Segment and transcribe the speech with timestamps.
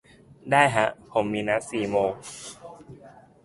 [0.51, 2.11] ได้ฮะ ผมมีนัดสี่โมง